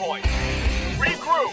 [0.00, 0.26] point.
[0.98, 1.52] Regroup.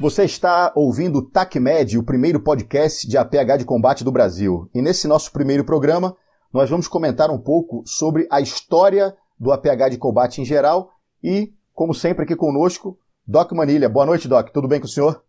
[0.00, 4.68] Você está ouvindo o TACMED, o primeiro podcast de APH de combate do Brasil.
[4.74, 6.16] E nesse nosso primeiro programa,
[6.52, 10.90] nós vamos comentar um pouco sobre a história do APH de combate em geral
[11.22, 13.88] e, como sempre aqui conosco, Doc Manilha.
[13.88, 14.50] Boa noite, Doc.
[14.50, 15.22] Tudo bem com o senhor?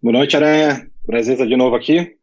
[0.00, 0.88] Boa noite, Aranha.
[1.04, 2.21] Prazer estar de novo aqui.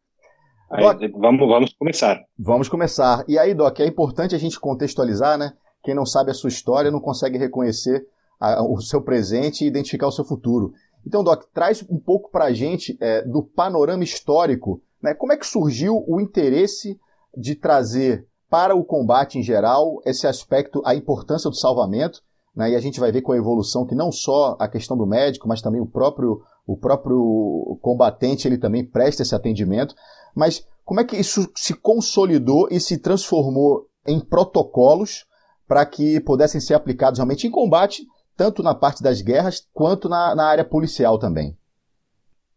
[0.70, 2.22] Aí, Doc, vamos, vamos começar.
[2.38, 3.24] Vamos começar.
[3.26, 5.52] E aí, Doc, é importante a gente contextualizar, né?
[5.82, 8.06] Quem não sabe a sua história não consegue reconhecer
[8.38, 10.72] a, o seu presente e identificar o seu futuro.
[11.06, 15.14] Então, Doc, traz um pouco para a gente é, do panorama histórico, né?
[15.14, 16.98] Como é que surgiu o interesse
[17.36, 22.22] de trazer para o combate em geral esse aspecto, a importância do salvamento,
[22.54, 22.70] né?
[22.70, 25.48] E a gente vai ver com a evolução que não só a questão do médico,
[25.48, 29.92] mas também o próprio o próprio combatente ele também presta esse atendimento.
[30.34, 35.24] Mas como é que isso se consolidou e se transformou em protocolos
[35.66, 38.04] para que pudessem ser aplicados realmente em combate
[38.40, 41.54] tanto na parte das guerras quanto na, na área policial também.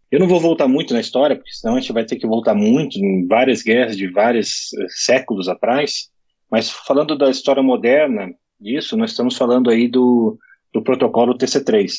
[0.10, 2.56] Eu não vou voltar muito na história, porque senão a gente vai ter que voltar
[2.56, 6.10] muito em várias guerras de vários eh, séculos atrás.
[6.50, 10.38] Mas falando da história moderna disso, nós estamos falando aí do,
[10.74, 11.92] do protocolo TC3,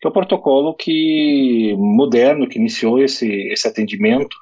[0.00, 4.36] que é o protocolo que moderno que iniciou esse, esse atendimento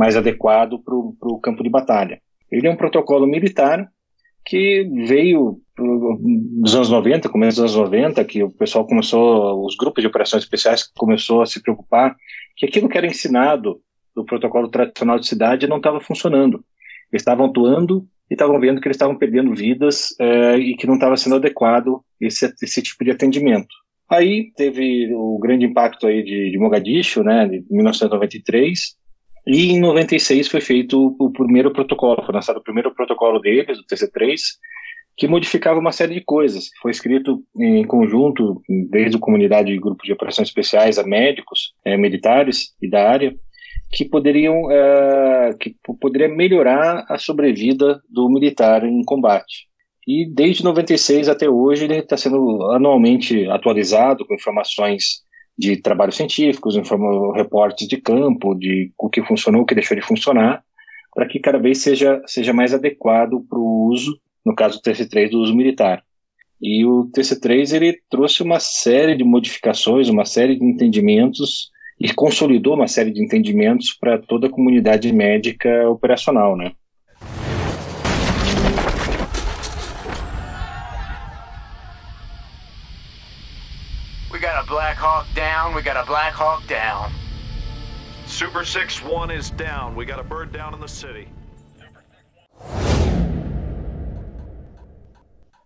[0.00, 2.22] mais adequado para o campo de batalha.
[2.50, 3.86] Ele é um protocolo militar
[4.46, 10.02] que veio nos anos 90, começo dos anos 90, que o pessoal começou, os grupos
[10.02, 12.16] de operações especiais começou a se preocupar
[12.56, 13.82] que aquilo que era ensinado
[14.16, 16.64] do protocolo tradicional de cidade não estava funcionando.
[17.12, 20.94] Eles estavam atuando e estavam vendo que eles estavam perdendo vidas é, e que não
[20.94, 23.74] estava sendo adequado esse, esse tipo de atendimento.
[24.08, 28.98] Aí teve o grande impacto aí de, de Mogadishu, né, de 1993,
[29.46, 33.84] e em 96 foi feito o primeiro protocolo, foi lançado o primeiro protocolo deles, o
[33.86, 34.38] TC3,
[35.16, 36.70] que modificava uma série de coisas.
[36.80, 41.96] Foi escrito em conjunto, desde a comunidade de grupos de operações especiais a médicos, é,
[41.96, 43.34] militares e da área,
[43.92, 49.68] que poderiam é, que poderia melhorar a sobrevida do militar em combate.
[50.06, 55.22] E desde 96 até hoje ele está sendo anualmente atualizado com informações
[55.60, 56.74] de trabalhos científicos,
[57.34, 60.64] reportes de campo, de o que funcionou, o que deixou de funcionar,
[61.14, 65.30] para que cada vez seja, seja mais adequado para o uso, no caso do TC3,
[65.30, 66.02] do uso militar.
[66.62, 72.74] E o TC3 ele trouxe uma série de modificações, uma série de entendimentos e consolidou
[72.74, 76.72] uma série de entendimentos para toda a comunidade médica operacional, né?
[84.70, 85.74] Black Hawk down.
[85.74, 87.10] We got a Black Hawk down.
[88.26, 89.96] Super 6-1 is down.
[89.96, 91.26] We got a bird down in the city.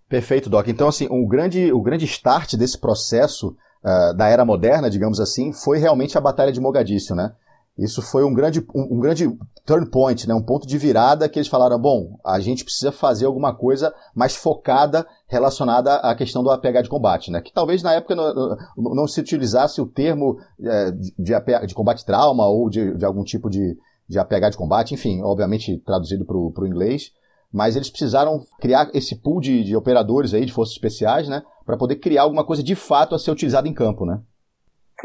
[0.08, 0.68] Perfeito, Doc.
[0.68, 3.54] Então, assim, o grande, o grande start desse processo
[3.84, 7.32] uh, da era moderna, digamos assim, foi realmente a Batalha de Mogadíscio, né?
[7.76, 9.36] Isso foi um grande, um, um, grande
[9.66, 10.34] turn point, né?
[10.34, 14.36] um ponto de virada que eles falaram, bom, a gente precisa fazer alguma coisa mais
[14.36, 17.40] focada relacionada à questão do APH de combate, né?
[17.40, 22.04] Que talvez na época não, não se utilizasse o termo é, de, APH, de combate
[22.04, 23.76] trauma ou de, de algum tipo de,
[24.08, 27.10] de APH de combate, enfim, obviamente traduzido para o inglês,
[27.52, 31.42] mas eles precisaram criar esse pool de, de operadores aí, de forças especiais, né?
[31.66, 34.20] Para poder criar alguma coisa de fato a ser utilizada em campo, né?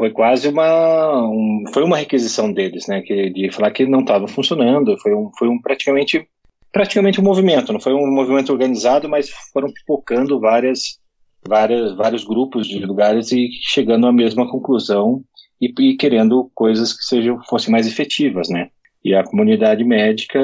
[0.00, 4.26] Foi quase uma um, foi uma requisição deles, né, que, de falar que não estava
[4.26, 6.26] funcionando, foi um, foi um praticamente
[6.72, 10.98] praticamente um movimento, não foi um movimento organizado, mas foram pipocando várias
[11.46, 15.22] várias vários grupos de lugares e chegando à mesma conclusão
[15.60, 18.70] e, e querendo coisas que sejam fossem mais efetivas, né?
[19.04, 20.40] E a comunidade médica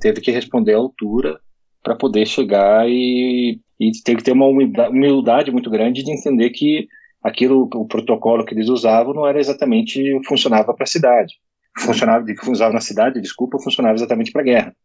[0.00, 1.38] teve que responder à altura
[1.82, 6.88] para poder chegar e, e teve que ter uma humildade muito grande de entender que
[7.22, 11.34] aquilo, o protocolo que eles usavam não era exatamente, funcionava para a cidade.
[11.78, 14.76] Funcionava, funcionava na cidade, desculpa, funcionava exatamente para a guerra.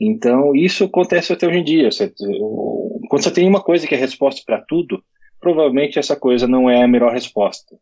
[0.00, 1.90] Então, isso acontece até hoje em dia.
[1.90, 2.12] Você,
[3.08, 5.02] quando você tem uma coisa que é resposta para tudo,
[5.40, 7.76] provavelmente essa coisa não é a melhor resposta.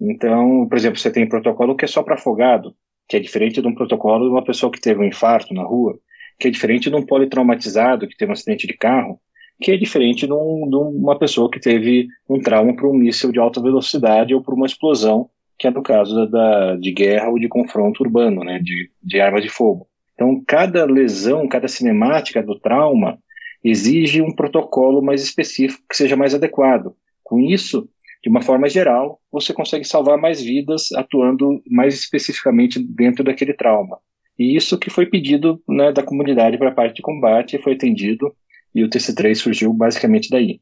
[0.00, 2.74] Então, por exemplo, você tem protocolo que é só para afogado,
[3.08, 5.98] que é diferente de um protocolo de uma pessoa que teve um infarto na rua,
[6.38, 9.20] que é diferente de um politraumatizado que teve um acidente de carro,
[9.60, 13.32] que é diferente de, um, de uma pessoa que teve um trauma por um míssil
[13.32, 15.28] de alta velocidade ou por uma explosão,
[15.58, 19.42] que é no caso da, de guerra ou de confronto urbano, né, de, de armas
[19.42, 19.88] de fogo.
[20.14, 23.18] Então, cada lesão, cada cinemática do trauma
[23.62, 26.94] exige um protocolo mais específico que seja mais adequado.
[27.24, 27.88] Com isso,
[28.22, 33.98] de uma forma geral, você consegue salvar mais vidas atuando mais especificamente dentro daquele trauma.
[34.38, 38.32] E isso que foi pedido né, da comunidade para a parte de combate, foi atendido,
[38.78, 40.60] e o TC3 surgiu basicamente daí.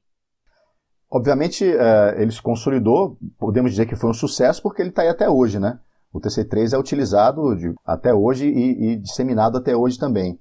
[1.10, 5.08] Obviamente, é, ele se consolidou, podemos dizer que foi um sucesso, porque ele está aí
[5.08, 5.78] até hoje, né?
[6.12, 10.38] O TC3 é utilizado de, até hoje e, e, disseminado até hoje também.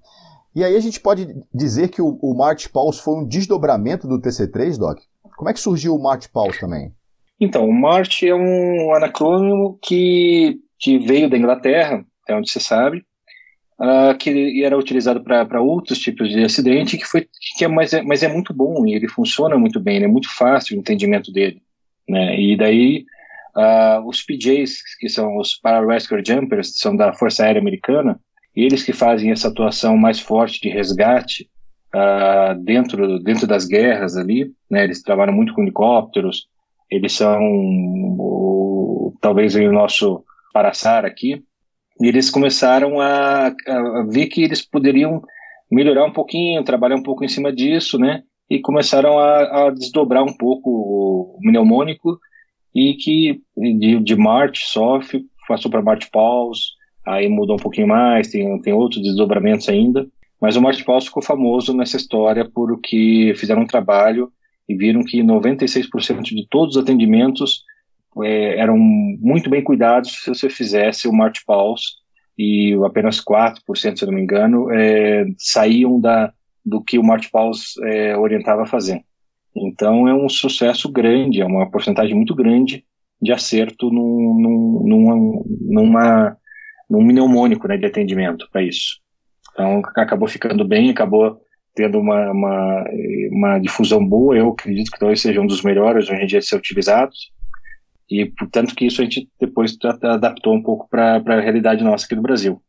[0.55, 4.19] E aí a gente pode dizer que o, o March Pulse foi um desdobramento do
[4.19, 4.99] TC3, Doc?
[5.35, 6.93] Como é que surgiu o March Pulse também?
[7.39, 13.05] Então, o March é um anacrônimo que, que veio da Inglaterra, é onde você sabe,
[13.79, 17.27] uh, que era utilizado para outros tipos de acidente, que foi,
[17.57, 20.29] que é, mas, é, mas é muito bom e ele funciona muito bem, é muito
[20.35, 21.61] fácil o entendimento dele.
[22.07, 22.39] Né?
[22.39, 23.05] E daí,
[23.55, 28.19] uh, os PJs, que são os Pararescue Jumpers, são da Força Aérea Americana,
[28.55, 31.49] eles que fazem essa atuação mais forte de resgate
[31.93, 34.83] uh, dentro, dentro das guerras ali, né?
[34.83, 36.47] eles trabalham muito com helicópteros,
[36.89, 37.39] eles são
[39.19, 40.23] talvez o nosso
[40.53, 41.43] Paraçar aqui,
[42.01, 45.21] e eles começaram a, a, ver que eles poderiam
[45.71, 48.23] melhorar um pouquinho, trabalhar um pouco em cima disso, né?
[48.49, 52.19] E começaram a, a desdobrar um pouco o mnemônico
[52.73, 56.61] e que de, de March, Soft, passou para March Pause,
[57.05, 60.05] aí mudou um pouquinho mais, tem, tem outros desdobramentos ainda,
[60.41, 64.31] mas o March Pause ficou famoso nessa história porque fizeram um trabalho
[64.67, 67.63] e viram que 96% de todos os atendimentos
[68.23, 71.95] é, eram muito bem cuidados se você fizesse o March Pulse
[72.37, 76.33] e apenas 4%, se eu não me engano, é, saíam da,
[76.65, 79.01] do que o March Pulse é, orientava a fazer.
[79.55, 82.83] Então é um sucesso grande, é uma porcentagem muito grande
[83.21, 85.15] de acerto num, num, numa,
[85.61, 86.37] numa,
[86.89, 88.99] num mnemônico né, de atendimento para isso.
[89.53, 91.39] Então acabou ficando bem, acabou
[91.73, 92.85] tendo uma, uma,
[93.31, 96.45] uma difusão boa, eu acredito que talvez seja um dos melhores hoje em dia de
[96.45, 97.31] ser utilizados.
[98.09, 102.15] E, portanto, que isso a gente depois adaptou um pouco para a realidade nossa aqui
[102.15, 102.61] do Brasil.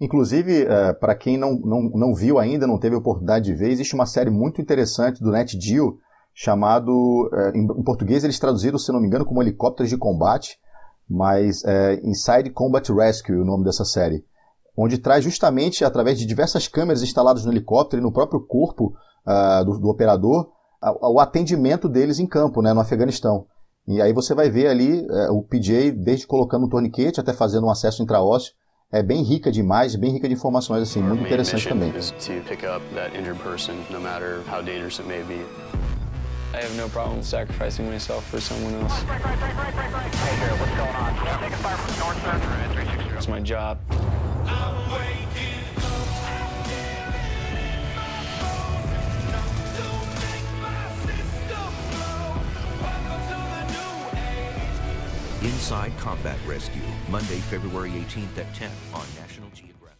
[0.00, 3.94] Inclusive, é, para quem não, não, não viu ainda, não teve oportunidade de ver, existe
[3.94, 5.98] uma série muito interessante do NetGeo
[6.34, 10.58] chamado, é, em, em, português eles traduziram, se não me engano, como Helicópteros de Combate,
[11.08, 14.24] mas é Inside Combat Rescue o nome dessa série,
[14.76, 18.96] onde traz justamente, através de diversas câmeras instaladas no helicóptero e no próprio corpo
[19.26, 20.50] uh, do, do, operador,
[21.00, 23.46] o atendimento deles em campo, né, no Afeganistão.
[23.86, 27.66] E aí você vai ver ali é, o PJ, desde colocando um torniquete até fazendo
[27.66, 28.52] um acesso intraósseo,
[28.92, 31.92] é bem rica de imagens, bem rica de informações, assim, muito interessante também.
[36.54, 38.92] I have no problem sacrificing myself for someone else.
[43.16, 43.78] It's my job.
[55.44, 56.78] Inside Combat Rescue,
[57.10, 59.98] Monday, February 18th at 10 on National Geographic.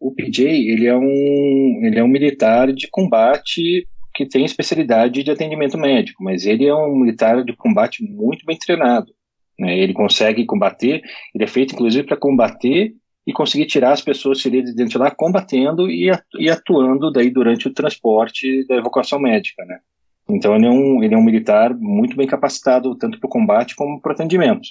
[0.00, 5.30] O PJ, ele é um, ele é um militar de combate que tem especialidade de
[5.30, 9.12] atendimento médico, mas ele é um militar de combate muito bem treinado.
[9.58, 9.78] Né?
[9.78, 11.02] Ele consegue combater,
[11.34, 12.94] ele é feito inclusive para combater
[13.26, 16.10] e conseguir tirar as pessoas feridas de dentro de lá combatendo e
[16.48, 19.80] atuando daí durante o transporte da evacuação médica, né?
[20.34, 23.76] Então ele é um, ele é um militar muito bem capacitado, tanto para o combate
[23.76, 24.68] como para o atendimento.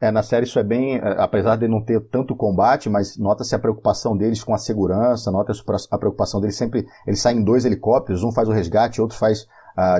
[0.00, 3.54] É, na série isso é bem, é, apesar de não ter tanto combate, mas nota-se
[3.54, 7.64] a preocupação deles com a segurança, nota-se a preocupação deles sempre, eles saem em dois
[7.64, 9.46] helicópteros, um faz o resgate, outro faz,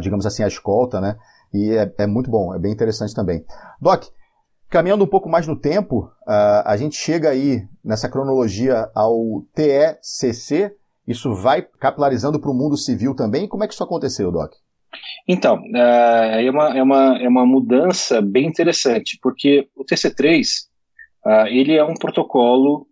[0.00, 1.16] digamos assim, a escolta, né?
[1.52, 3.44] E é, é, muito bom, é bem interessante também.
[3.80, 4.04] Doc,
[4.70, 10.76] caminhando um pouco mais no tempo, a gente chega aí nessa cronologia ao TECC,
[11.06, 13.48] isso vai capilarizando para o mundo civil também.
[13.48, 14.52] Como é que isso aconteceu, Doc?
[15.26, 21.28] Então, uh, é, uma, é, uma, é uma mudança bem interessante, porque o TC3 uh,
[21.28, 22.86] ah, ele é um protocolo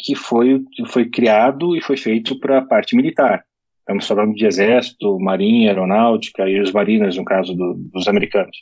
[0.00, 3.44] que foi, foi criado e foi feito para a parte militar.
[3.80, 8.56] Estamos falando de exército, marinha, aeronáutica e os marinas, no caso do, dos americanos.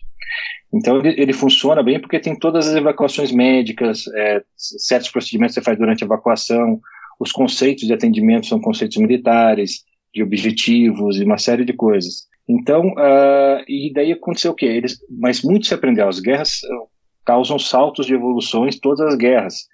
[0.74, 5.60] Então, ele, ele, funciona bem porque tem todas as evacuações médicas, é, certos procedimentos que
[5.60, 6.80] você faz durante a evacuação,
[7.20, 12.26] os conceitos de atendimento são conceitos militares, de objetivos e uma série de coisas.
[12.48, 14.66] Então, uh, e daí aconteceu o quê?
[14.66, 16.08] Eles, mas muito se aprendeu.
[16.08, 16.84] As guerras ah,
[17.24, 19.68] causam saltos de evoluções, todas as guerras.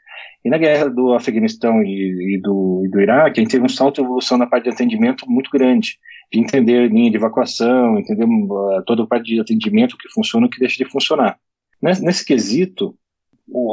[0.45, 3.69] E na guerra do Afeganistão e, e, do, e do Iraque, a gente teve um
[3.69, 5.99] salto de evolução na parte de atendimento muito grande,
[6.33, 10.51] de entender linha de evacuação, entender uh, toda a parte de atendimento que funciona e
[10.51, 11.39] que deixa de funcionar.
[11.83, 12.95] Nesse, nesse quesito,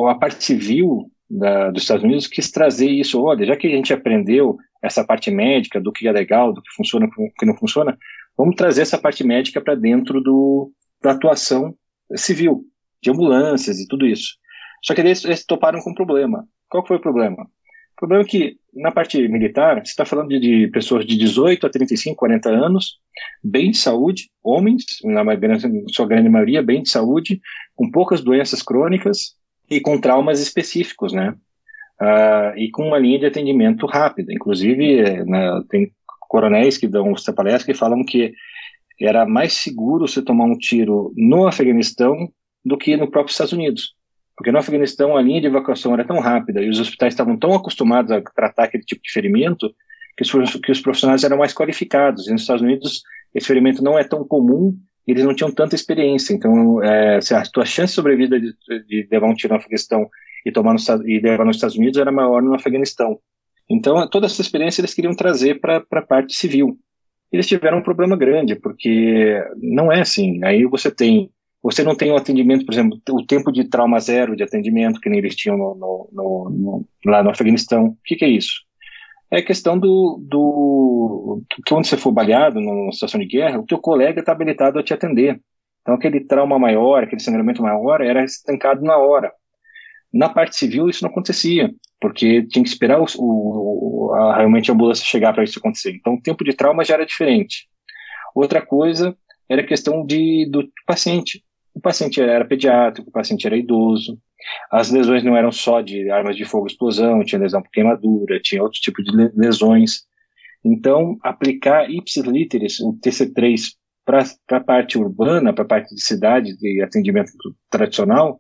[0.10, 3.22] a parte civil da, dos Estados Unidos quis trazer isso.
[3.22, 6.72] Olha, já que a gente aprendeu essa parte médica do que é legal, do que
[6.76, 7.98] funciona, do que não funciona,
[8.38, 11.76] Vamos trazer essa parte médica para dentro do, da atuação
[12.16, 12.66] civil,
[13.02, 14.36] de ambulâncias e tudo isso.
[14.84, 16.48] Só que eles, eles toparam com um problema.
[16.70, 17.44] Qual foi o problema?
[17.96, 21.66] O problema é que, na parte militar, você está falando de, de, pessoas de 18
[21.66, 23.00] a 35, 40 anos,
[23.42, 25.24] bem de saúde, homens, na
[25.94, 27.40] sua grande maioria, bem de saúde,
[27.74, 29.36] com poucas doenças crônicas
[29.70, 31.34] e com traumas específicos, né?
[32.02, 34.34] Uh, e com uma linha de atendimento rápida.
[34.34, 35.90] Inclusive, né, tem
[36.36, 38.34] coronéis que dão essa palestra que falam que
[39.00, 42.30] era mais seguro você tomar um tiro no Afeganistão
[42.64, 43.94] do que no próprio Estados Unidos.
[44.36, 47.54] Porque no Afeganistão a linha de evacuação era tão rápida e os hospitais estavam tão
[47.54, 49.74] acostumados a tratar aquele tipo de ferimento
[50.18, 52.28] que os, que os profissionais eram mais qualificados.
[52.28, 53.02] E nos Estados Unidos
[53.34, 54.78] esse ferimento não é tão comum
[55.08, 56.34] eles não tinham tanta experiência.
[56.34, 58.54] Então, é, a tua chance de sobrevida de,
[58.88, 60.10] de, levar um tiro no Afeganistão
[60.46, 63.20] e, tomar no, e levar nos Estados Unidos era maior no Afeganistão.
[63.70, 66.78] Então, toda essa experiência eles queriam trazer para a parte civil.
[67.32, 70.44] Eles tiveram um problema grande, porque não é assim.
[70.44, 71.30] Aí você tem,
[71.62, 75.10] você não tem o atendimento, por exemplo, o tempo de trauma zero de atendimento, que
[75.10, 77.88] nem eles tinham no, no, no, lá no Afeganistão.
[77.88, 78.62] O que, que, é isso?
[79.32, 83.80] É questão do, do que onde você for baleado numa situação de guerra, o teu
[83.80, 85.42] colega está habilitado a te atender.
[85.82, 89.32] Então aquele trauma maior, aquele sangramento maior, era estancado na hora.
[90.14, 94.74] Na parte civil isso não acontecia porque tinha que esperar o, o, a, realmente a
[94.74, 95.92] ambulância chegar para isso acontecer.
[95.92, 97.68] Então, o tempo de trauma já era diferente.
[98.36, 99.18] Outra coisa
[99.50, 101.44] era a questão de, do paciente.
[101.74, 104.20] O paciente era pediátrico, o paciente era idoso.
[104.72, 108.62] As lesões não eram só de armas de fogo explosão, tinha lesão por queimadura, tinha
[108.62, 110.04] outro tipo de lesões.
[110.64, 113.74] Então, aplicar ipsis literis, o TC3,
[114.06, 117.32] para a parte urbana, para a parte de cidade, de atendimento
[117.70, 118.40] tradicional,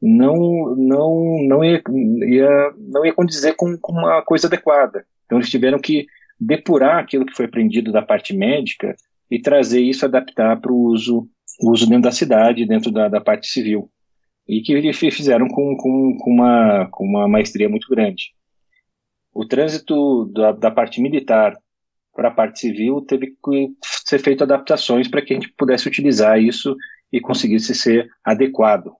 [0.00, 1.82] não não não ia,
[2.26, 5.06] ia não ia condizer com, com uma coisa adequada.
[5.24, 6.06] Então eles tiveram que
[6.38, 8.94] depurar aquilo que foi aprendido da parte médica
[9.30, 11.28] e trazer isso, adaptar para o uso,
[11.62, 13.90] uso dentro da cidade, dentro da, da parte civil.
[14.46, 18.32] E que fizeram com, com, com, uma, com uma maestria muito grande.
[19.34, 21.56] O trânsito da, da parte militar
[22.14, 23.68] para a parte civil teve que
[24.06, 26.76] ser feito adaptações para que a gente pudesse utilizar isso
[27.12, 28.92] e conseguisse ser adequado.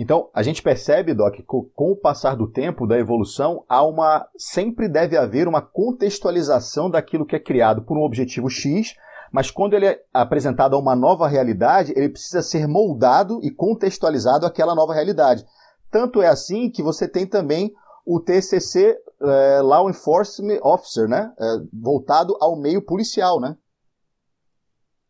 [0.00, 4.28] Então, a gente percebe, Doc, que com o passar do tempo, da evolução, há uma
[4.38, 8.94] sempre deve haver uma contextualização daquilo que é criado por um objetivo X,
[9.32, 14.46] mas quando ele é apresentado a uma nova realidade, ele precisa ser moldado e contextualizado
[14.46, 15.44] àquela nova realidade.
[15.90, 17.72] Tanto é assim que você tem também
[18.06, 23.56] o TCC é, Law Enforcement Officer, né, é, voltado ao meio policial, né?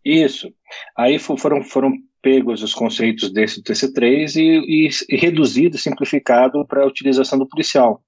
[0.02, 0.48] Isso.
[0.96, 1.92] Aí foram, foram
[2.22, 8.02] pegos os conceitos desse TC3 e, e, e reduzido, simplificado para a utilização do policial.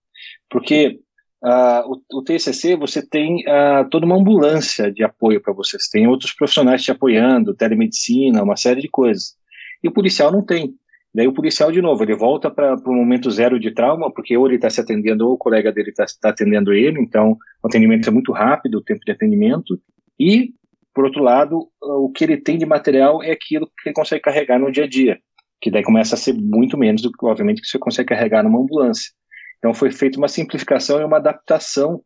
[0.49, 0.99] Porque
[1.43, 5.90] uh, o, o, TCC você tem uh, toda uma ambulância de apoio para você, você
[5.99, 9.35] tem outros profissionais te apoiando, telemedicina, uma série de coisas.
[9.83, 10.75] E o policial não tem.
[11.12, 14.47] Daí o policial, de novo, ele volta para o momento zero de trauma, porque ou
[14.47, 18.09] ele está se atendendo ou o colega dele está tá atendendo ele, então o atendimento
[18.09, 19.81] é muito rápido, o tempo de atendimento,
[20.19, 20.52] e
[20.94, 24.59] por outro lado, o que ele tem de material é aquilo que ele consegue carregar
[24.59, 25.18] no dia a dia,
[25.61, 28.61] que daí começa a ser muito menos do que, obviamente, que você consegue carregar numa
[28.61, 29.11] ambulância.
[29.59, 32.02] Então foi feita uma simplificação e uma adaptação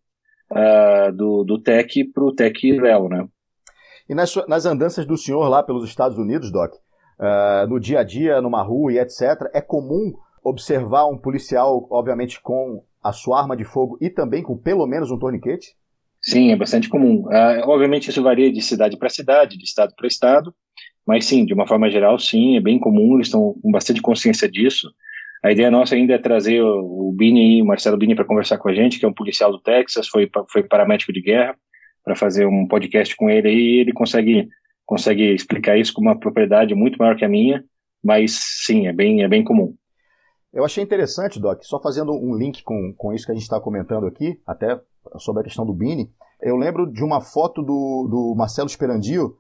[0.50, 3.26] uh, do, do TEC para o TEC Léo, né?
[4.08, 8.04] E nas, nas andanças do senhor lá pelos Estados Unidos, Doc, uh, no dia a
[8.04, 10.12] dia, numa rua e etc., é comum
[10.42, 15.10] observar um policial, obviamente, com a sua arma de fogo e também com pelo menos
[15.10, 15.74] um torniquete?
[16.24, 17.26] Sim, é bastante comum.
[17.26, 20.54] Uh, obviamente isso varia de cidade para cidade, de estado para estado,
[21.06, 24.50] mas sim, de uma forma geral, sim, é bem comum, eles estão com bastante consciência
[24.50, 24.90] disso.
[25.42, 28.74] A ideia nossa ainda é trazer o, Bini, o Marcelo Bini, para conversar com a
[28.74, 31.54] gente, que é um policial do Texas, foi, foi paramédico de guerra,
[32.02, 34.48] para fazer um podcast com ele e ele consegue,
[34.86, 37.62] consegue explicar isso com uma propriedade muito maior que a minha,
[38.02, 38.32] mas
[38.64, 39.74] sim, é bem, é bem comum.
[40.54, 43.60] Eu achei interessante, Doc, só fazendo um link com, com isso que a gente está
[43.60, 44.80] comentando aqui, até
[45.18, 49.36] sobre a questão do Bini, eu lembro de uma foto do, do Marcelo Esperandio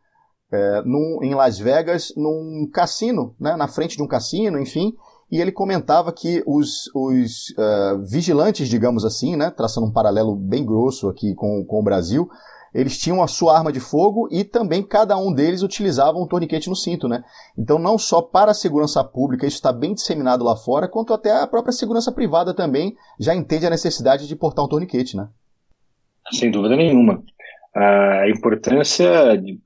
[0.52, 4.94] é, num, em Las Vegas, num cassino, né, na frente de um cassino, enfim,
[5.30, 10.64] e ele comentava que os, os uh, vigilantes, digamos assim, né, traçando um paralelo bem
[10.64, 12.28] grosso aqui com, com o Brasil,
[12.74, 16.68] eles tinham a sua arma de fogo e também cada um deles utilizava um torniquete
[16.68, 17.22] no cinto, né?
[17.56, 21.30] Então não só para a segurança pública isso está bem disseminado lá fora, quanto até
[21.40, 25.28] a própria segurança privada também já entende a necessidade de portar um torniquete, né?
[26.32, 27.22] Sem dúvida nenhuma.
[27.74, 29.36] A importância.
[29.36, 29.58] De,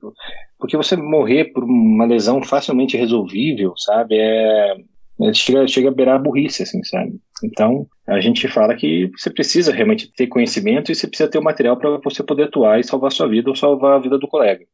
[0.59, 4.15] porque você morrer por uma lesão facilmente resolvível, sabe?
[4.17, 4.75] É,
[5.21, 7.19] é, chega, chega a beirar a burrice, assim, sabe?
[7.43, 11.43] Então, a gente fala que você precisa realmente ter conhecimento e você precisa ter o
[11.43, 14.65] material para você poder atuar e salvar sua vida ou salvar a vida do colega.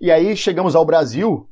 [0.00, 1.48] E aí chegamos ao Brasil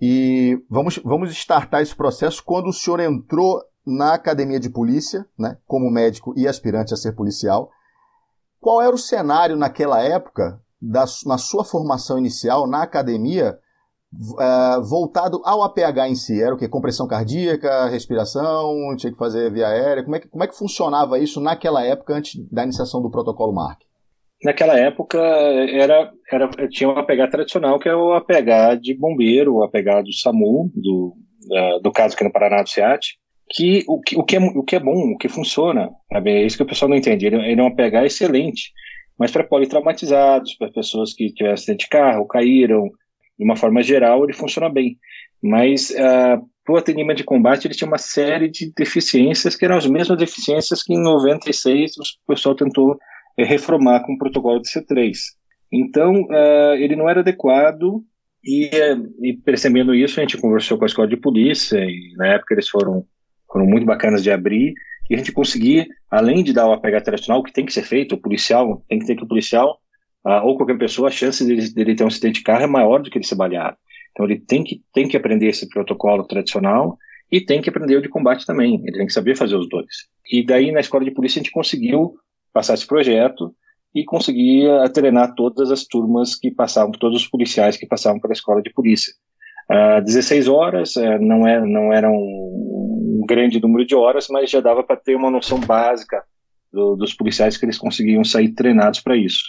[0.00, 5.56] e vamos, vamos startar esse processo quando o senhor entrou na academia de polícia, né,
[5.66, 7.70] como médico e aspirante a ser policial.
[8.66, 13.56] Qual era o cenário naquela época, da, na sua formação inicial na academia,
[14.12, 16.42] uh, voltado ao APH em si?
[16.42, 16.68] Era o que?
[16.68, 20.02] Compressão cardíaca, respiração, tinha que fazer via aérea?
[20.02, 23.54] Como é que, como é que funcionava isso naquela época, antes da iniciação do protocolo
[23.54, 23.78] MARC?
[24.42, 29.62] Naquela época era, era, tinha um APH tradicional, que é o APH de bombeiro, o
[29.62, 31.14] APH do SAMU, do,
[31.84, 33.16] do caso aqui no Paraná do SEAT,
[33.56, 36.30] que o, que o, que é, o que é bom, o que funciona, sabe?
[36.30, 37.26] é isso que o pessoal não entende.
[37.26, 38.70] Ele, ele é um APH excelente,
[39.18, 42.90] mas para politraumatizados, para pessoas que tiveram acidente de carro, caíram,
[43.38, 44.98] de uma forma geral, ele funciona bem.
[45.42, 49.64] Mas uh, ah, para o atendimento de combate, ele tinha uma série de deficiências que
[49.64, 52.98] eram as mesmas deficiências que em 96 o pessoal tentou
[53.38, 55.12] é, reformar com o protocolo de C3.
[55.72, 58.04] Então, uh, ele não era adequado
[58.44, 58.70] e,
[59.22, 62.68] e, percebendo isso, a gente conversou com a escola de polícia e na época eles
[62.68, 63.04] foram,
[63.50, 64.74] foram muito bacanas de abrir
[65.08, 68.14] e a gente conseguir, além de dar o APH tradicional, que tem que ser feito,
[68.14, 69.78] o policial, tem que ter que o policial
[70.26, 73.02] uh, ou qualquer pessoa, a chance dele, dele, ter um acidente de carro é maior
[73.02, 73.76] do que ele ser baleado.
[74.10, 76.98] Então ele tem que, tem que aprender esse protocolo tradicional
[77.30, 78.80] e tem que aprender o de combate também.
[78.84, 79.86] Ele tem que saber fazer os dois.
[80.30, 82.14] E daí na escola de polícia a gente conseguiu
[82.52, 83.54] passar esse projeto
[83.94, 88.62] e conseguia treinar todas as turmas que passavam, todos os policiais que passavam pela escola
[88.62, 89.12] de polícia.
[89.70, 92.08] Uh, 16 horas, uh, não, é, não era
[93.06, 96.22] um, grande número de horas, mas já dava para ter uma noção básica
[96.72, 99.44] do, dos policiais que eles conseguiam sair treinados para isso.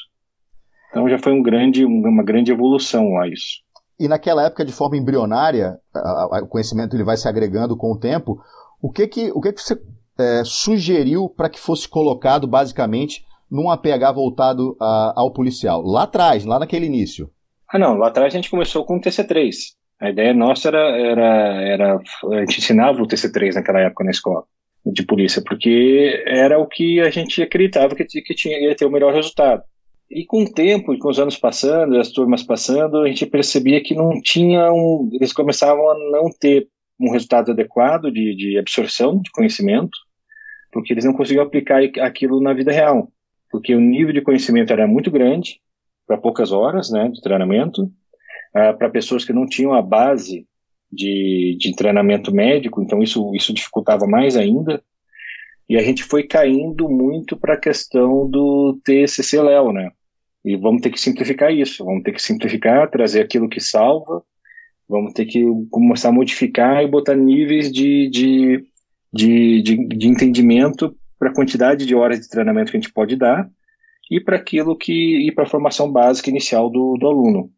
[0.89, 3.61] Então já foi um grande, uma grande evolução a isso.
[3.99, 5.79] E naquela época, de forma embrionária,
[6.41, 8.39] o conhecimento ele vai se agregando com o tempo.
[8.81, 9.75] O que que, o que, que você
[10.19, 15.81] é, sugeriu para que fosse colocado basicamente num APH voltado a, ao policial?
[15.81, 17.29] Lá atrás, lá naquele início.
[17.67, 17.95] Ah, não.
[17.95, 19.75] Lá atrás a gente começou com o TC3.
[19.99, 24.43] A ideia nossa era, era, era a gente ensinava o TC3 naquela época na escola
[24.85, 28.91] de polícia, porque era o que a gente acreditava que, que tinha, ia ter o
[28.91, 29.63] melhor resultado.
[30.09, 33.93] E com o tempo, com os anos passando, as turmas passando, a gente percebia que
[33.93, 35.09] não tinha um.
[35.13, 36.67] Eles começavam a não ter
[36.99, 39.97] um resultado adequado de, de absorção de conhecimento,
[40.71, 43.11] porque eles não conseguiam aplicar aquilo na vida real,
[43.51, 45.59] porque o nível de conhecimento era muito grande
[46.07, 47.91] para poucas horas, né, de treinamento,
[48.55, 50.47] uh, para pessoas que não tinham a base
[50.91, 54.81] de, de treinamento médico, então isso isso dificultava mais ainda.
[55.69, 59.91] E a gente foi caindo muito para a questão do TCC Léo, né?
[60.45, 64.23] E vamos ter que simplificar isso, vamos ter que simplificar, trazer aquilo que salva,
[64.87, 68.65] vamos ter que começar a modificar e botar níveis de, de,
[69.11, 73.17] de, de, de entendimento para a quantidade de horas de treinamento que a gente pode
[73.17, 73.49] dar
[74.09, 77.51] e para aquilo que e para a formação básica inicial do, do aluno.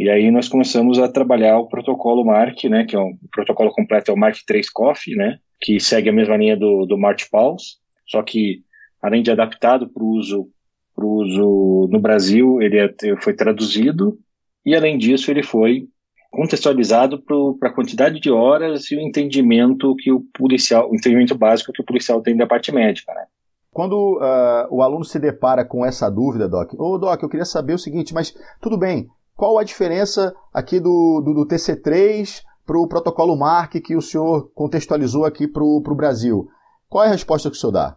[0.00, 3.70] E aí nós começamos a trabalhar o protocolo MARC, né, que é um, o protocolo
[3.70, 7.28] completo é o MARC 3 COF, né, que segue a mesma linha do, do March
[7.30, 8.62] Pulse, só que
[9.02, 10.48] além de adaptado para o uso
[10.96, 14.18] uso no Brasil, ele é, foi traduzido
[14.64, 15.86] e, além disso, ele foi
[16.30, 17.22] contextualizado
[17.58, 21.82] para a quantidade de horas e o entendimento que o policial, o entendimento básico que
[21.82, 23.24] o policial tem da parte médica, né?
[23.70, 27.74] Quando uh, o aluno se depara com essa dúvida, Doc, ô Doc, eu queria saber
[27.74, 29.08] o seguinte, mas tudo bem,
[29.40, 34.50] qual a diferença aqui do, do, do TC3 para o protocolo MARC que o senhor
[34.54, 36.46] contextualizou aqui para o Brasil?
[36.90, 37.96] Qual é a resposta que o senhor dá?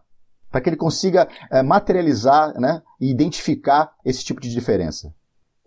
[0.49, 5.13] para que ele consiga é, materializar né, e identificar esse tipo de diferença?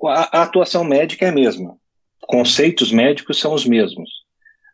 [0.05, 1.77] A, a, atuação médica é a mesma.
[2.23, 4.09] Conceitos médicos são os mesmos.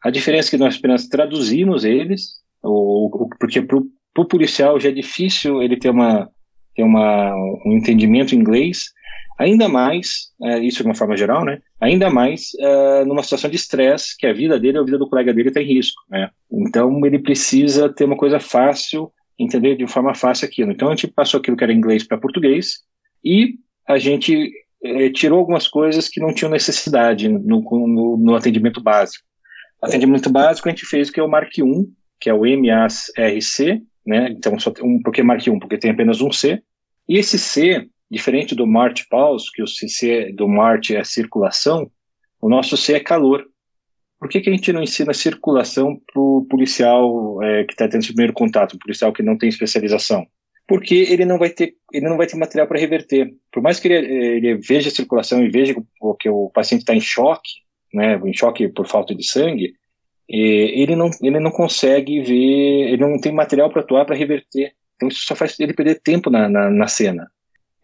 [0.04, 4.92] A diferença é que nós apenas traduzimos eles, ou, porque para o policial já é
[4.92, 6.28] difícil ele ter, uma,
[6.76, 7.34] ter uma,
[7.64, 8.92] um entendimento em inglês,
[9.38, 11.60] ainda mais, é, isso de uma forma geral, né?
[11.80, 15.08] Ainda mais é, numa situação de estresse, que a vida dele ou a vida do
[15.08, 16.30] colega dele está em risco, né?
[16.50, 20.72] Então ele precisa ter uma coisa fácil entender de forma fácil aquilo.
[20.72, 22.80] Então a gente passou aquilo que era inglês para português
[23.24, 23.54] e
[23.86, 29.24] a gente eh, tirou algumas coisas que não tinham necessidade no, no, no, atendimento básico.
[29.80, 31.86] Atendimento básico a gente fez o que é o Mark 1,
[32.20, 34.28] que é o MARC, né?
[34.30, 35.58] Então só tem um, por que Mark 1?
[35.58, 36.62] Porque tem apenas um C.
[37.08, 41.90] E esse C, diferente do Mart Pulse, que o C do Mart é circulação,
[42.42, 43.46] o nosso C é calor.
[44.18, 48.02] Por que, que a gente não ensina circulação para o policial é, que está tendo
[48.02, 50.26] esse primeiro contato, o policial que não tem especialização?
[50.68, 53.32] Porque ele não vai ter, ele não vai ter material para reverter.
[53.50, 55.74] Por mais que ele, ele, veja a circulação e veja
[56.20, 57.50] que o paciente está em choque,
[57.94, 59.74] né, em choque por falta de sangue,
[60.28, 64.74] ele não, ele não consegue ver, ele não tem material para atuar para reverter.
[64.96, 67.26] Então isso só faz ele perder tempo na, na, na cena.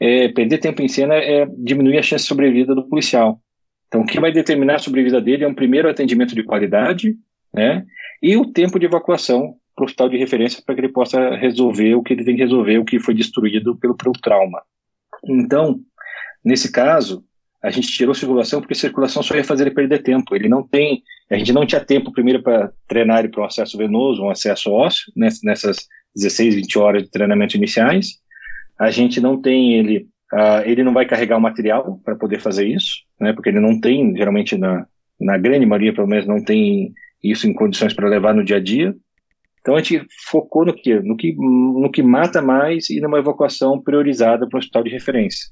[0.01, 3.41] É, perder tempo em cena é diminuir a chance de sobrevida do policial.
[3.89, 7.17] Então, o que vai determinar a sobrevida dele é um primeiro atendimento de qualidade,
[7.53, 7.85] né?
[8.23, 11.95] E o tempo de evacuação para o hospital de referência para que ele possa resolver
[11.95, 14.61] o que ele tem que resolver, o que foi destruído pelo, pelo trauma.
[15.25, 15.81] Então,
[16.45, 17.25] nesse caso,
[17.63, 20.35] a gente tirou circulação porque circulação só ia fazer ele perder tempo.
[20.35, 23.79] Ele não tem, a gente não tinha tempo primeiro para treinar ele para um acesso
[23.79, 28.21] venoso, um acesso ósseo, nessas 16, 20 horas de treinamento iniciais.
[28.79, 32.67] A gente não tem ele, uh, ele não vai carregar o material para poder fazer
[32.67, 33.33] isso, né?
[33.33, 34.87] Porque ele não tem, geralmente na,
[35.21, 38.61] na grande maioria pelo menos não tem isso em condições para levar no dia a
[38.61, 38.95] dia.
[39.61, 43.81] Então a gente focou no que, no que, no que mata mais e numa evacuação
[43.81, 45.51] priorizada para o hospital de referência.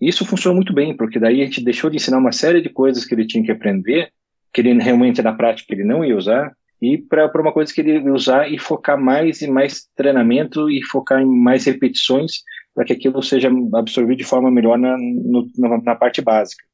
[0.00, 3.04] Isso funcionou muito bem, porque daí a gente deixou de ensinar uma série de coisas
[3.04, 4.10] que ele tinha que aprender,
[4.52, 8.10] que ele realmente na prática ele não ia usar, e para uma coisa que ele
[8.10, 12.42] usar e focar mais e mais treinamento e focar em mais repetições
[12.74, 15.48] para que aquilo seja absorvido de forma melhor na, no,
[15.84, 16.64] na, parte básica.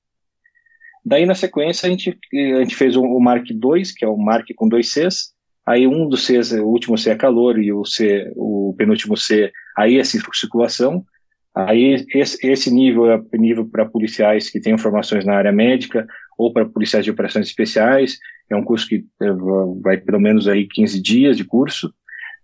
[1.05, 4.17] Daí, na sequência, a gente, a gente fez o, o Mark II, que é o
[4.17, 5.35] Mark com dois Cs,
[5.67, 9.53] aí um dos Cs, o último C é calor e o, C, o penúltimo C,
[9.77, 11.05] aí é circulação,
[11.55, 16.07] Aí esse, esse nível é nível para policiais que têm formações na área médica
[16.39, 18.17] ou para policiais de operações especiais.
[18.51, 19.33] É um curso que eh,
[19.83, 21.93] vai pelo menos aí 15 dias de curso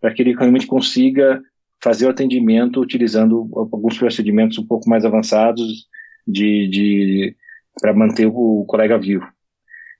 [0.00, 1.40] para que ele realmente consiga
[1.82, 5.86] fazer o atendimento utilizando alguns procedimentos um pouco mais avançados
[6.26, 7.36] de, de
[7.80, 9.26] para manter o colega vivo.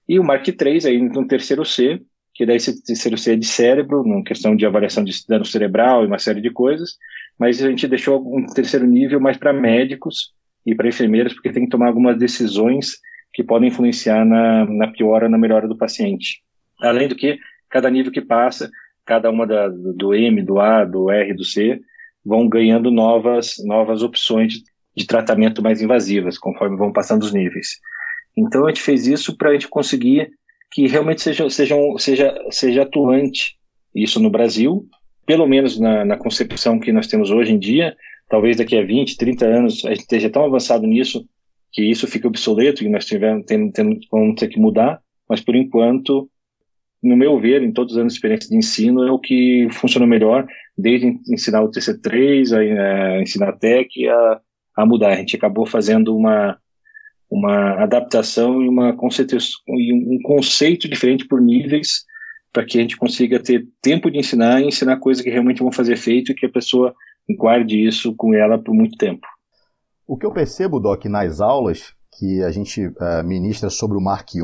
[0.09, 2.01] E o Mark III aí no terceiro C,
[2.35, 6.05] que daí esse terceiro C é de cérebro, uma questão de avaliação de dano cerebral
[6.05, 6.97] e uma série de coisas,
[7.39, 10.33] mas a gente deixou um terceiro nível mais para médicos
[10.67, 12.99] e para enfermeiras, porque tem que tomar algumas decisões
[13.35, 16.43] que podem influenciar na, na piora, na melhora do paciente.
[16.81, 18.71] Além do que, cada nível que passa,
[19.05, 21.81] cada uma da, do M, do A, do R, do C,
[22.25, 24.63] vão ganhando novas, novas opções de,
[24.97, 27.81] de tratamento mais invasivas, conforme vão passando os níveis.
[28.37, 30.31] Então a gente fez isso para a gente conseguir
[30.71, 33.57] que realmente seja, seja, seja, seja atuante
[33.95, 34.89] isso no Brasil
[35.27, 37.97] pelo menos na, na, concepção que nós temos hoje em dia,
[38.29, 41.27] talvez daqui a 20, 30 anos a gente esteja tão avançado nisso
[41.75, 45.57] que isso fique obsoleto e nós tivemos, tem, tem, vamos ter que mudar, mas por
[45.57, 46.31] enquanto,
[47.03, 50.07] no meu ver, em todos os anos de experiência de ensino, é o que funciona
[50.07, 50.47] melhor,
[50.79, 54.41] desde ensinar o TC3, a, a ensinar a TEC, a,
[54.77, 55.11] a mudar.
[55.11, 56.57] A gente acabou fazendo uma,
[57.29, 62.05] uma adaptação e uma um conceito diferente por níveis
[62.53, 65.73] para que a gente consiga ter tempo de ensinar e ensinar coisas que realmente vão
[65.73, 66.95] fazer efeito e que a pessoa
[67.37, 69.27] guarde isso com ela por muito tempo.
[70.07, 74.35] O que eu percebo, Doc, nas aulas que a gente uh, ministra sobre o Mark
[74.35, 74.41] I,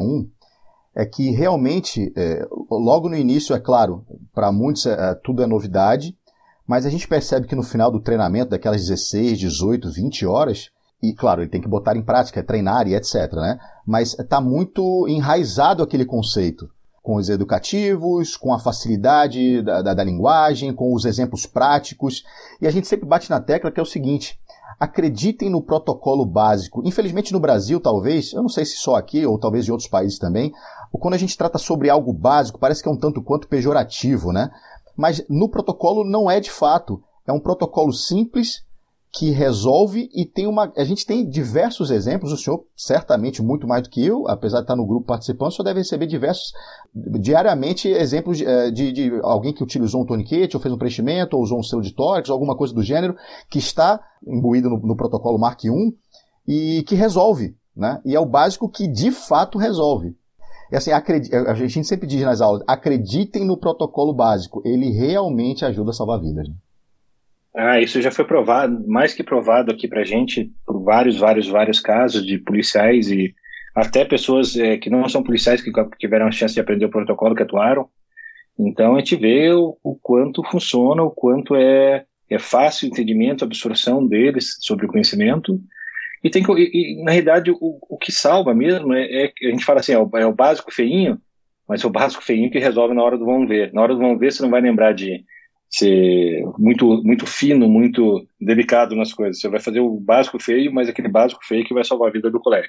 [0.94, 6.16] é que realmente, é, logo no início, é claro, para muitos é, tudo é novidade,
[6.66, 10.70] mas a gente percebe que no final do treinamento, daquelas 16, 18, 20 horas,
[11.02, 13.58] e claro, ele tem que botar em prática, treinar e etc, né?
[13.86, 16.68] Mas está muito enraizado aquele conceito
[17.02, 22.22] com os educativos, com a facilidade da, da, da, linguagem, com os exemplos práticos.
[22.60, 24.38] E a gente sempre bate na tecla que é o seguinte:
[24.78, 26.82] acreditem no protocolo básico.
[26.86, 30.18] Infelizmente no Brasil, talvez, eu não sei se só aqui ou talvez em outros países
[30.18, 30.52] também,
[30.92, 34.50] quando a gente trata sobre algo básico, parece que é um tanto quanto pejorativo, né?
[34.96, 37.02] Mas no protocolo não é de fato.
[37.26, 38.64] É um protocolo simples
[39.12, 40.72] que resolve e tem uma.
[40.76, 44.64] A gente tem diversos exemplos, o senhor, certamente muito mais do que eu, apesar de
[44.64, 46.52] estar no grupo participando, senhor deve receber diversos,
[46.94, 51.36] diariamente, exemplos de, eh, de, de alguém que utilizou um toniquete, ou fez um preenchimento,
[51.36, 53.16] ou usou um selo de tórax, alguma coisa do gênero,
[53.50, 55.70] que está imbuído no, no protocolo Mark I
[56.46, 57.56] e que resolve.
[57.74, 58.00] Né?
[58.04, 60.16] E é o básico que de fato resolve.
[60.70, 65.90] E assim, a gente sempre diz nas aulas, acreditem no protocolo básico, ele realmente ajuda
[65.90, 66.48] a salvar vidas.
[66.48, 66.54] Né?
[67.54, 71.80] Ah, isso já foi provado, mais que provado aqui pra gente, por vários, vários, vários
[71.80, 73.34] casos de policiais e
[73.74, 77.34] até pessoas é, que não são policiais que tiveram a chance de aprender o protocolo,
[77.34, 77.88] que atuaram.
[78.58, 83.42] Então a gente vê o, o quanto funciona, o quanto é, é fácil o entendimento,
[83.42, 85.60] a absorção deles sobre o conhecimento.
[86.22, 89.50] E, tem que, e, e na realidade, o, o que salva mesmo é, é, a
[89.50, 91.18] gente fala assim, é o, é o básico feinho,
[91.66, 93.72] mas é o básico feinho que resolve na hora do vamos ver.
[93.72, 95.24] Na hora do vamos ver, você não vai lembrar de
[95.70, 99.40] ser muito, muito fino, muito delicado nas coisas.
[99.40, 102.30] Você vai fazer o básico feio, mas aquele básico feio que vai salvar a vida
[102.30, 102.68] do colega.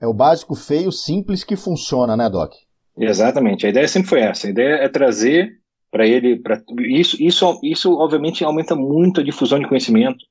[0.00, 2.52] É o básico feio, simples que funciona, né, Doc?
[2.98, 3.66] Exatamente.
[3.66, 4.46] A ideia sempre foi essa.
[4.46, 5.52] A ideia é trazer
[5.90, 10.24] para ele, para isso, isso, isso obviamente aumenta muito a difusão de conhecimento.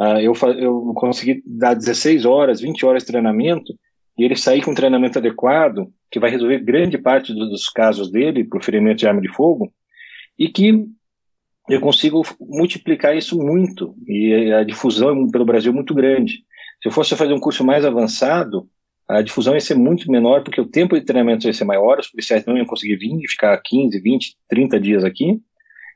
[0.00, 3.72] Uh, eu, eu consegui dar 16 horas, 20 horas de treinamento
[4.18, 8.44] e ele sair com um treinamento adequado, que vai resolver grande parte dos casos dele,
[8.44, 9.70] por ferimento de arma de fogo,
[10.38, 10.86] e que
[11.68, 16.44] eu consigo multiplicar isso muito e a difusão pelo Brasil é muito grande.
[16.82, 18.68] Se eu fosse fazer um curso mais avançado,
[19.08, 22.08] a difusão ia ser muito menor, porque o tempo de treinamento ia ser maior, os
[22.08, 25.40] policiais não iam conseguir vir e ficar 15, 20, 30 dias aqui,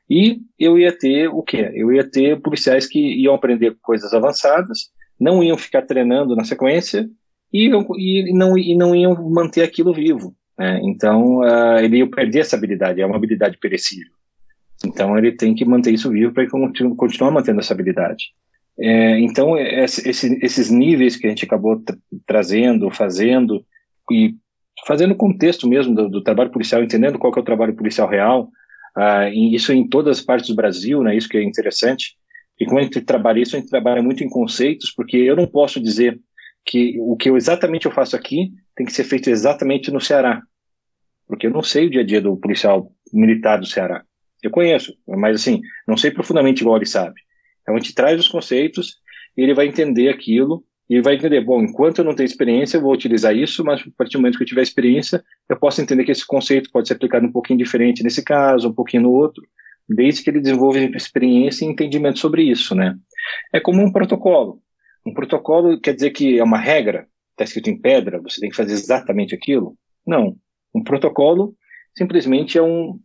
[0.09, 1.71] e eu ia ter o quê?
[1.73, 7.09] Eu ia ter policiais que iam aprender coisas avançadas, não iam ficar treinando na sequência,
[7.53, 10.33] e, e, não, e não iam manter aquilo vivo.
[10.57, 10.79] Né?
[10.83, 14.11] Então, uh, ele ia perder essa habilidade, é uma habilidade perecível.
[14.85, 18.33] Então, ele tem que manter isso vivo para continuar mantendo essa habilidade.
[18.79, 23.65] É, então, esse, esses níveis que a gente acabou tra trazendo, fazendo,
[24.09, 24.35] e
[24.85, 28.49] fazendo contexto mesmo do, do, trabalho policial, entendendo qual é o trabalho policial real,
[28.97, 32.15] uh, isso em todas as partes do Brasil, né, isso que é interessante,
[32.59, 35.47] e como a gente trabalha isso, a gente trabalha muito em conceitos, porque eu não
[35.47, 36.19] posso dizer
[36.65, 40.43] que o que eu exatamente eu faço aqui tem que ser feito exatamente no Ceará.
[41.27, 44.03] Porque eu não sei o dia a dia do policial militar do Ceará.
[44.41, 47.21] Eu conheço, mas assim, não sei profundamente igual ele sabe.
[47.61, 48.97] Então a gente traz os conceitos
[49.37, 52.75] e ele vai entender aquilo e ele vai entender, bom, enquanto eu não tenho experiência,
[52.75, 55.81] eu vou utilizar isso, mas a partir do momento que eu tiver experiência, eu posso
[55.81, 59.11] entender que esse conceito pode ser aplicado um pouquinho diferente nesse caso, um pouquinho no
[59.11, 59.41] outro,
[59.87, 62.95] desde que ele desenvolva experiência e entendimento sobre isso, né?
[63.53, 64.61] É como um protocolo.
[65.05, 68.55] Um protocolo quer dizer que é uma regra, está escrito em pedra, você tem que
[68.55, 69.77] fazer exatamente aquilo?
[70.05, 70.35] Não.
[70.75, 71.55] Um protocolo
[71.95, 72.99] simplesmente é, um,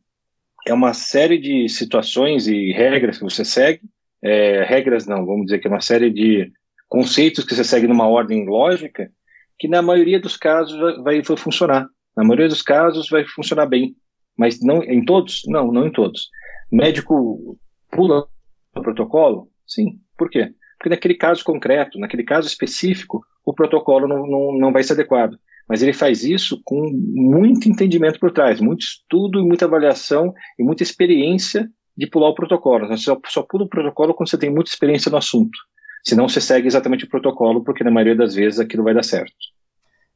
[0.66, 3.82] é uma série de situações e regras que você segue.
[4.22, 6.52] É, regras não, vamos dizer que é uma série de
[6.88, 9.10] conceitos que você segue numa ordem lógica,
[9.58, 11.88] que na maioria dos casos vai, vai funcionar.
[12.16, 13.94] Na maioria dos casos vai funcionar bem.
[14.36, 15.42] Mas não em todos?
[15.46, 16.28] Não, não em todos.
[16.70, 17.58] Médico
[17.90, 18.26] pula
[18.74, 19.48] o protocolo?
[19.66, 20.00] Sim.
[20.18, 20.52] Por quê?
[20.78, 25.38] porque naquele caso concreto, naquele caso específico, o protocolo não, não, não vai ser adequado.
[25.68, 30.62] Mas ele faz isso com muito entendimento por trás, muito estudo e muita avaliação e
[30.62, 32.86] muita experiência de pular o protocolo.
[32.86, 35.58] Você só, só pula o protocolo quando você tem muita experiência no assunto.
[36.04, 39.34] Senão você segue exatamente o protocolo, porque na maioria das vezes aquilo vai dar certo.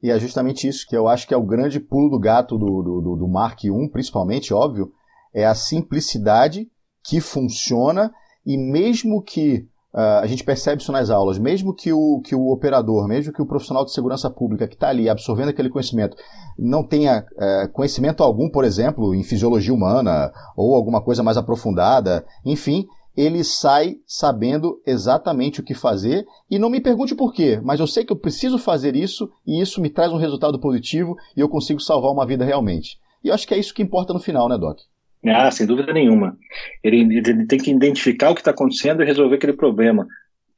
[0.02, 2.82] E é justamente isso que eu acho que é o grande pulo do gato do,
[2.82, 4.92] do, do Mark I, principalmente, óbvio,
[5.34, 6.68] é a simplicidade
[7.04, 8.12] que funciona
[8.46, 12.52] e mesmo que Uh, a gente percebe isso nas aulas, mesmo que o, que o
[12.52, 16.16] operador, mesmo que o profissional de segurança pública que está ali absorvendo aquele conhecimento
[16.56, 22.24] não tenha uh, conhecimento algum, por exemplo, em fisiologia humana ou alguma coisa mais aprofundada,
[22.44, 27.80] enfim, ele sai sabendo exatamente o que fazer e não me pergunte por quê, mas
[27.80, 31.40] eu sei que eu preciso fazer isso e isso me traz um resultado positivo e
[31.40, 32.96] eu consigo salvar uma vida realmente.
[33.24, 34.78] E eu acho que é isso que importa no final, né, Doc?
[35.26, 36.36] Ah, sem dúvida nenhuma.
[36.82, 40.06] Ele, ele tem que identificar o que está acontecendo e resolver aquele problema.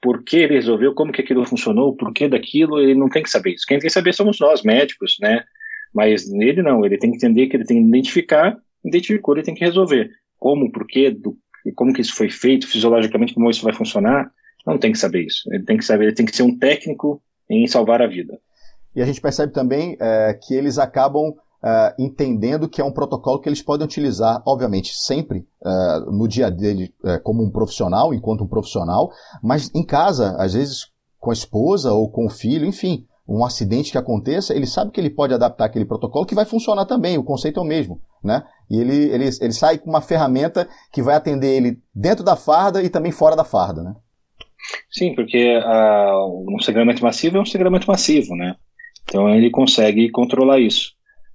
[0.01, 3.31] Por que ele resolveu, como que aquilo funcionou, o porquê daquilo, ele não tem que
[3.31, 3.67] saber isso.
[3.67, 5.45] Quem tem que saber somos nós, médicos, né?
[5.93, 9.55] Mas nele não, ele tem que entender que ele tem que identificar, identificou, ele tem
[9.55, 10.11] que resolver.
[10.39, 11.37] Como, porquê, do,
[11.75, 14.31] como que isso foi feito, fisiologicamente, como isso vai funcionar,
[14.67, 15.43] não tem que saber isso.
[15.53, 18.39] Ele tem que saber, ele tem que ser um técnico em salvar a vida.
[18.95, 23.41] E a gente percebe também é, que eles acabam uh, entendendo que é um protocolo
[23.41, 28.45] que eles podem utilizar, obviamente, sempre uh, no dia dele uh, como um profissional, enquanto
[28.45, 29.11] um profissional,
[29.43, 33.93] mas em casa, às vezes com a esposa ou com o filho, enfim, um acidente
[33.93, 37.23] que aconteça, ele sabe que ele pode adaptar aquele protocolo que vai funcionar também, o
[37.23, 38.43] conceito é o mesmo, né?
[38.69, 42.83] E ele, ele, ele sai com uma ferramenta que vai atender ele dentro da farda
[42.83, 43.95] e também fora da farda, né?
[44.91, 48.57] Sim, porque uh, um segramento massivo é um segramento massivo, né?
[49.05, 50.93] Então ele consegue controlar isso.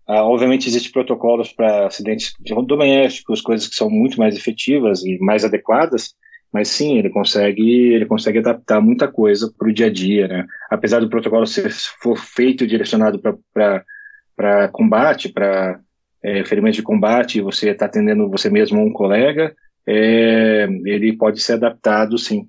[0.07, 2.33] Uh, obviamente, existem protocolos para acidentes
[2.65, 6.15] domésticos, coisas que são muito mais efetivas e mais adequadas,
[6.51, 10.45] mas sim, ele consegue, ele consegue adaptar muita coisa para o dia a dia, né?
[10.71, 11.69] Apesar do protocolo ser
[12.01, 15.79] for feito direcionado para combate, para
[16.23, 19.53] é, ferimentos de combate, você está atendendo você mesmo ou um colega,
[19.85, 22.47] é, ele pode ser adaptado, sim.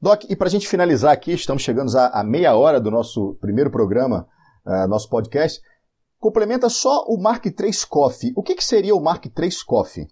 [0.00, 3.70] Doc, e para a gente finalizar aqui, estamos chegando a, meia hora do nosso primeiro
[3.70, 4.28] programa,
[4.64, 5.60] uh, nosso podcast
[6.18, 8.32] complementa só o Mark III Coffee.
[8.36, 10.06] O que, que seria o Mark III Coffee?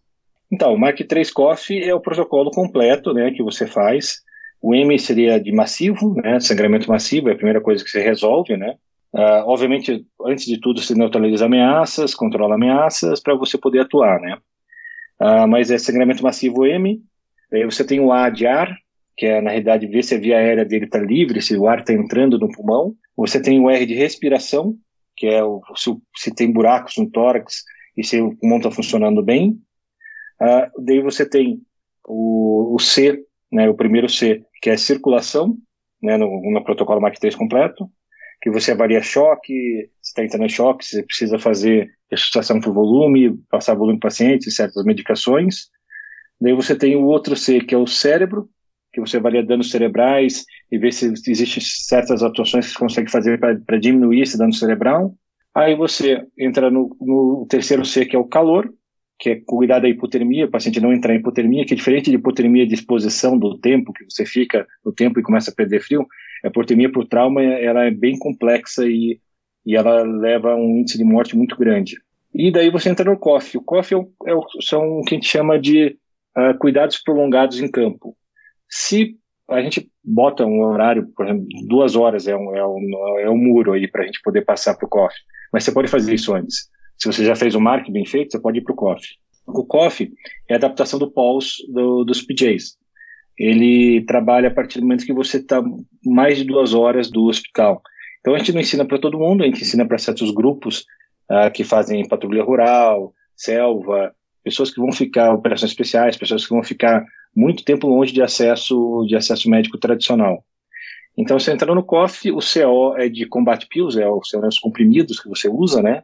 [0.53, 4.21] Então, o Mark III Coffee é o protocolo completo né, que você faz.
[4.62, 8.57] O M seria de massivo, né, sangramento massivo, é a primeira coisa que você resolve,
[8.57, 8.75] né?
[9.12, 14.38] Uh, obviamente, antes de tudo, você neutraliza ameaças, controla ameaças para você poder atuar, né?
[15.21, 17.01] Uh, mas é sangramento massivo M.
[17.53, 18.77] Aí você tem o A de ar,
[19.16, 21.81] que é, na realidade, ver se a via aérea dele está livre, se o ar
[21.81, 22.95] está entrando no pulmão.
[23.16, 24.75] Você tem o R de respiração,
[25.16, 27.64] que é o, se, se, tem buracos no tórax
[27.96, 29.59] e se o pulmão está funcionando bem.
[30.40, 31.61] Uh, daí você tem
[32.07, 35.57] o, o, C, né, o primeiro C, que é circulação,
[36.02, 37.90] né, no, no protocolo MAC 3 completo,
[38.42, 43.38] que você avalia choque, se está entrando em choque, se precisa fazer ressuscitação por volume,
[43.50, 45.68] passar volume para paciente, certas medicações.
[46.40, 48.48] Daí você tem o outro C, que é o cérebro,
[48.92, 53.38] que você avalia danos cerebrais, e ver se existem certas atuações que você consegue fazer
[53.38, 55.14] para diminuir esse dano cerebral.
[55.55, 58.72] Aí você entra no, no, terceiro C, que é o calor,
[59.18, 62.16] que é cuidar da hipotermia, o paciente não entrar em hipotermia, que é diferente de
[62.16, 66.07] hipotermia de exposição do tempo, que você fica no tempo e começa a perder frio,
[66.44, 69.18] a hipotermia por trauma ela é bem complexa e,
[69.64, 71.96] e ela leva a um índice de morte muito grande.
[72.35, 73.57] E daí você entra no COF.
[73.57, 75.96] O COF é o, é o, são o que a gente chama de
[76.37, 78.14] uh, cuidados prolongados em campo.
[78.68, 79.16] Se
[79.49, 83.37] a gente bota um horário, por exemplo, duas horas é um, é um, é um
[83.37, 85.15] muro aí para a gente poder passar para o COF,
[85.53, 86.69] mas você pode fazer isso antes.
[86.99, 89.07] Se você já fez o mark bem feito, você pode ir para o COF.
[89.47, 90.13] O COF
[90.49, 92.77] é a adaptação do POLS do, dos PJs.
[93.39, 95.63] Ele trabalha a partir do momento que você está
[96.05, 97.81] mais de duas horas do hospital.
[98.21, 100.85] Então a gente não ensina para todo mundo, a gente ensina para certos grupos
[101.31, 106.65] uh, que fazem patrulha rural, selva, pessoas que vão ficar operações especiais, pessoas que vão
[106.65, 107.05] ficar
[107.37, 110.42] muito tempo longe de acesso de acesso médico tradicional.
[111.16, 115.20] Então, você entra no COF, o CO é de combate pills, é, são os comprimidos
[115.20, 116.03] que você usa, né,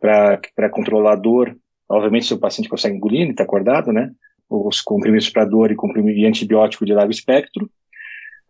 [0.00, 1.56] para controlar a dor.
[1.88, 4.10] Obviamente, se o paciente consegue engolir, ele está acordado, né,
[4.48, 7.70] os comprimidos para dor e, comprimido, antibiótico de largo espectro.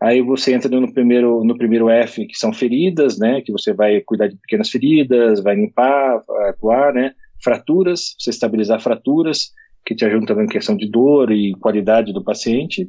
[0.00, 3.42] Aí você entra no primeiro, no primeiro F, que são feridas, né?
[3.42, 7.12] Que você vai cuidar de pequenas feridas, vai limpar, vai atuar, né?
[7.44, 9.52] Fraturas, você estabilizar fraturas,
[9.84, 12.88] que te ajudam também em questão de dor e qualidade do paciente.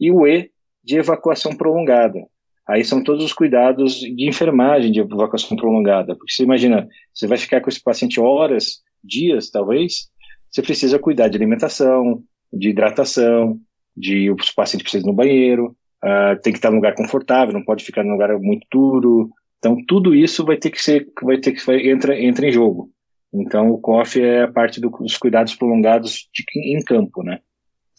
[0.00, 0.50] E o E,
[0.82, 2.26] de evacuação prolongada.
[2.66, 6.14] Aí são todos os cuidados de enfermagem de evacuação prolongada.
[6.16, 10.08] Porque você imagina, você vai ficar com esse paciente horas, dias, talvez,
[10.50, 13.58] você precisa cuidar de alimentação, de hidratação,
[13.96, 17.64] de os pacientes precisam ir no banheiro, uh, tem que estar num lugar confortável, não
[17.64, 19.30] pode ficar num lugar muito duro.
[19.58, 22.90] Então, tudo isso vai ter que ser, vai ter que entra, entra em jogo.
[23.32, 26.44] Então, o COF é a parte do, dos cuidados prolongados de,
[26.76, 27.40] em campo, né?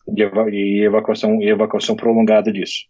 [0.08, 2.86] E evacuação, e evacuação prolongada disso.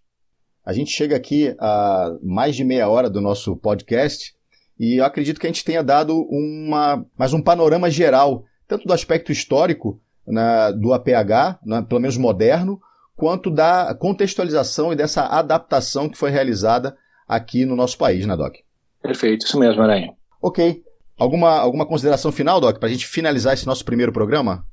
[0.66, 4.34] A gente chega aqui a mais de meia hora do nosso podcast
[4.80, 8.94] e eu acredito que a gente tenha dado uma, mais um panorama geral, tanto do
[8.94, 12.80] aspecto histórico né, do APH, né, pelo menos moderno,
[13.16, 18.56] quanto da contextualização e dessa adaptação que foi realizada aqui no nosso país, né, Doc?
[19.02, 20.14] Perfeito, isso mesmo, Aranha.
[20.42, 20.82] Ok.
[21.18, 24.66] Alguma, alguma consideração final, Doc, para a gente finalizar esse nosso primeiro programa?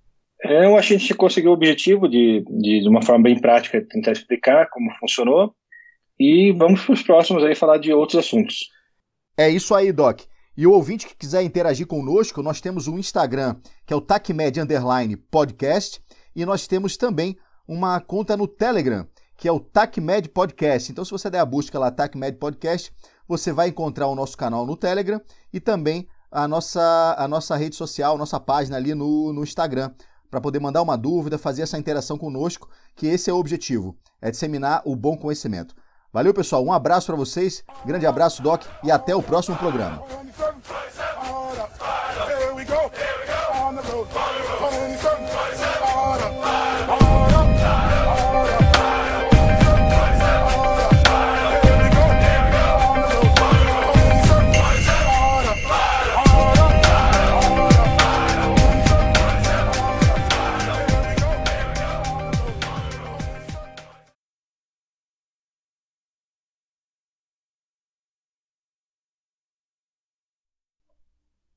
[0.43, 3.39] É, eu acho que a gente conseguiu o objetivo de, de, de uma forma bem
[3.39, 5.55] prática, tentar explicar como funcionou.
[6.19, 8.69] E vamos para os próximos aí falar de outros assuntos.
[9.37, 10.21] É isso aí, Doc.
[10.57, 14.61] E o ouvinte que quiser interagir conosco, nós temos o Instagram, que é o TACMed
[14.61, 16.03] Underline Podcast,
[16.35, 20.93] e nós temos também uma conta no Telegram, que é o TACMed Podcast.
[20.93, 22.93] Então, se você der a busca lá, TACMed Podcast,
[23.27, 25.21] você vai encontrar o nosso canal no Telegram
[25.53, 29.91] e também a nossa, a nossa rede social, nossa página ali no, no Instagram,
[30.31, 34.31] para poder mandar uma dúvida, fazer essa interação conosco, que esse é o objetivo, é
[34.31, 35.75] disseminar o bom conhecimento.
[36.13, 36.65] Valeu, pessoal.
[36.65, 37.65] Um abraço para vocês.
[37.85, 40.03] Grande abraço, Doc, e até o próximo programa.